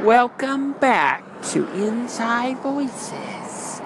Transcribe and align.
Welcome 0.00 0.72
back 0.72 1.22
to 1.50 1.70
Inside 1.74 2.58
Voices. 2.58 3.80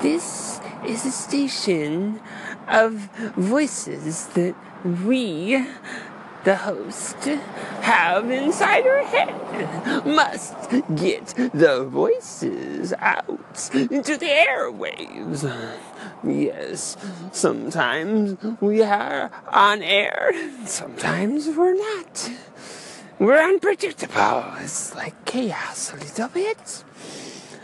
This 0.00 0.60
is 0.86 1.04
a 1.04 1.10
station 1.10 2.22
of 2.68 3.10
voices 3.36 4.28
that 4.28 4.54
we, 4.82 5.66
the 6.44 6.56
host, 6.56 7.16
have 7.82 8.30
inside 8.30 8.86
our 8.86 9.04
head. 9.04 10.06
Must 10.06 10.70
get 10.94 11.34
the 11.52 11.84
voices 11.84 12.94
out 12.98 13.70
into 13.74 14.16
the 14.16 14.26
airwaves. 14.26 15.44
Yes, 16.24 16.96
sometimes 17.32 18.38
we 18.60 18.82
are 18.82 19.30
on 19.48 19.82
air, 19.82 20.32
sometimes 20.64 21.48
we're 21.48 21.74
not. 21.74 22.30
We're 23.18 23.42
unpredictable. 23.42 24.44
It's 24.60 24.94
like 24.94 25.24
chaos 25.24 25.90
a 25.90 25.96
little 25.96 26.28
bit. 26.28 26.84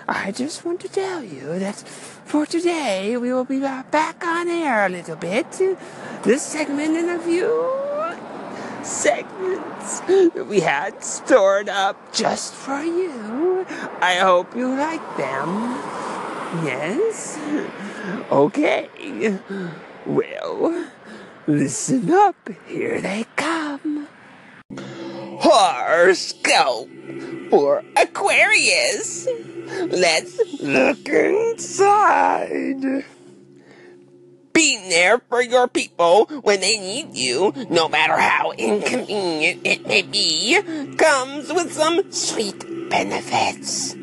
I 0.09 0.33
just 0.33 0.65
want 0.65 0.81
to 0.81 0.89
tell 0.89 1.23
you 1.23 1.59
that 1.59 1.77
for 1.77 2.47
today 2.47 3.19
we 3.19 3.35
will 3.35 3.45
be 3.45 3.61
back 3.61 4.25
on 4.25 4.49
air 4.49 4.87
a 4.87 4.89
little 4.89 5.17
bit. 5.17 5.51
This 6.23 6.41
segment 6.43 6.97
and 6.97 7.11
a 7.11 7.19
few 7.19 7.71
segments 8.83 10.01
that 10.01 10.47
we 10.49 10.61
had 10.61 11.05
stored 11.05 11.69
up 11.69 12.15
just 12.15 12.55
for 12.55 12.83
you. 12.83 13.67
I 14.01 14.15
hope 14.21 14.57
you 14.57 14.75
like 14.75 15.05
them. 15.19 15.49
Yes? 16.65 17.39
Okay. 18.31 18.89
Well, 20.07 20.89
listen 21.47 22.11
up. 22.11 22.49
Here 22.67 23.03
they 23.03 23.27
come 23.37 24.09
horoscope 25.53 26.89
for 27.51 27.85
Aquarius. 27.97 29.29
Let's 29.91 30.41
look 30.61 31.07
inside. 31.09 33.05
Being 34.53 34.89
there 34.89 35.19
for 35.19 35.43
your 35.43 35.69
people 35.69 36.27
when 36.43 36.61
they 36.61 36.79
need 36.79 37.15
you, 37.15 37.53
no 37.71 37.89
matter 37.89 38.17
how 38.17 38.53
inconvenient 38.53 39.61
it 39.65 39.87
may 39.87 40.03
be, 40.03 40.61
comes 40.97 41.53
with 41.53 41.73
some 41.73 42.11
sweet 42.13 42.91
benefits. 42.91 43.95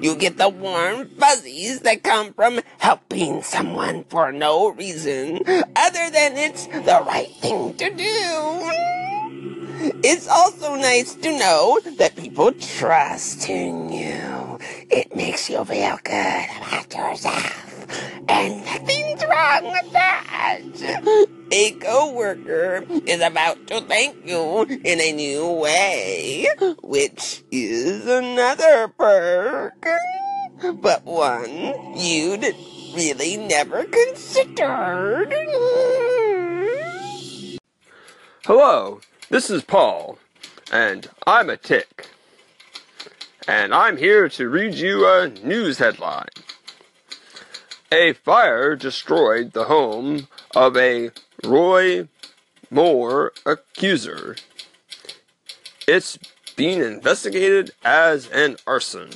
You 0.00 0.14
get 0.14 0.36
the 0.36 0.48
warm 0.48 1.08
fuzzies 1.18 1.80
that 1.80 2.02
come 2.02 2.34
from 2.34 2.60
helping 2.78 3.42
someone 3.42 4.04
for 4.04 4.30
no 4.30 4.70
reason 4.70 5.38
other 5.74 6.10
than 6.10 6.36
it's 6.36 6.66
the 6.66 7.02
right 7.06 7.34
thing 7.40 7.74
to 7.74 7.90
do. 7.90 9.05
It's 9.78 10.26
also 10.26 10.74
nice 10.76 11.14
to 11.16 11.38
know 11.38 11.78
that 11.98 12.16
people 12.16 12.52
trust 12.52 13.48
in 13.48 13.92
you. 13.92 14.58
It 14.88 15.14
makes 15.14 15.50
you 15.50 15.62
feel 15.66 15.98
good 16.02 16.46
about 16.56 16.94
yourself. 16.94 17.86
And 18.28 18.64
nothing's 18.64 19.22
wrong 19.26 19.70
with 19.70 19.92
that. 19.92 20.60
A 21.52 21.72
coworker 21.72 22.86
is 23.06 23.20
about 23.20 23.66
to 23.66 23.82
thank 23.82 24.26
you 24.26 24.62
in 24.64 25.00
a 25.00 25.12
new 25.12 25.46
way, 25.52 26.46
which 26.82 27.44
is 27.50 28.06
another 28.06 28.88
perk. 28.88 29.86
But 30.80 31.04
one 31.04 31.96
you'd 31.96 32.56
really 32.94 33.36
never 33.36 33.84
considered. 33.84 35.34
Hello, 38.46 39.00
this 39.28 39.50
is 39.50 39.64
Paul, 39.64 40.18
and 40.72 41.08
I'm 41.26 41.50
a 41.50 41.56
tick. 41.56 42.08
And 43.48 43.74
I'm 43.74 43.96
here 43.96 44.28
to 44.30 44.48
read 44.48 44.74
you 44.74 45.06
a 45.06 45.28
news 45.28 45.78
headline. 45.78 46.28
A 47.92 48.12
fire 48.12 48.74
destroyed 48.76 49.52
the 49.52 49.64
home 49.64 50.28
of 50.54 50.76
a 50.76 51.10
Roy 51.44 52.08
Moore 52.70 53.32
accuser. 53.44 54.36
It's 55.86 56.18
being 56.56 56.80
investigated 56.80 57.72
as 57.84 58.28
an 58.30 58.56
arson. 58.66 59.10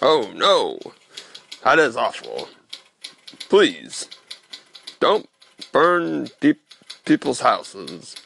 Oh 0.00 0.32
no, 0.34 0.78
that 1.62 1.78
is 1.78 1.96
awful. 1.96 2.48
Please, 3.48 4.08
don't 4.98 5.28
burn 5.70 6.28
deep 6.40 6.60
people's 7.04 7.40
houses. 7.40 8.16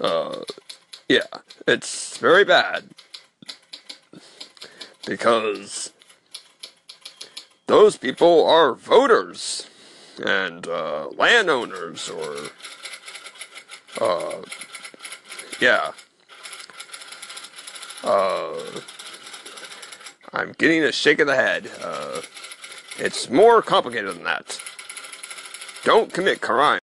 Uh, 0.00 0.42
yeah, 1.08 1.26
it's 1.66 2.16
very 2.18 2.44
bad. 2.44 2.84
Because 5.06 5.92
those 7.66 7.96
people 7.96 8.46
are 8.46 8.74
voters 8.74 9.68
and 10.24 10.66
uh, 10.66 11.08
landowners 11.16 12.08
or, 12.08 12.36
uh, 14.00 14.42
yeah. 15.60 15.92
Uh, 18.02 18.60
I'm 20.32 20.52
getting 20.58 20.82
a 20.82 20.92
shake 20.92 21.20
of 21.20 21.26
the 21.26 21.36
head. 21.36 21.70
Uh, 21.82 22.22
it's 22.98 23.28
more 23.30 23.62
complicated 23.62 24.14
than 24.14 24.24
that. 24.24 24.60
Don't 25.84 26.12
commit 26.12 26.40
crime. 26.40 26.72